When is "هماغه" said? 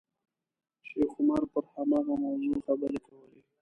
1.73-2.13